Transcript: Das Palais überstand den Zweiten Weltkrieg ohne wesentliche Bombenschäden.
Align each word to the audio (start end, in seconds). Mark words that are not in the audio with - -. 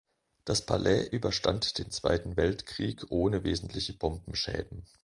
Das 0.45 0.65
Palais 0.65 1.07
überstand 1.09 1.77
den 1.77 1.91
Zweiten 1.91 2.35
Weltkrieg 2.35 3.05
ohne 3.11 3.43
wesentliche 3.43 3.93
Bombenschäden. 3.93 4.87